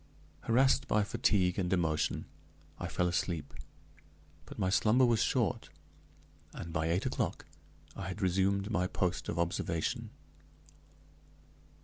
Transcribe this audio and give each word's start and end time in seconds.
Harassed 0.45 0.87
by 0.87 1.03
fatigue 1.03 1.59
and 1.59 1.71
emotion 1.71 2.25
I 2.79 2.87
fell 2.87 3.07
asleep, 3.07 3.53
but 4.47 4.57
my 4.57 4.71
slumber 4.71 5.05
was 5.05 5.21
short, 5.21 5.69
and 6.55 6.73
by 6.73 6.87
eight 6.89 7.05
o'clock 7.05 7.45
I 7.95 8.07
had 8.07 8.19
resumed 8.19 8.71
my 8.71 8.87
post 8.87 9.29
of 9.29 9.37
observation. 9.37 10.09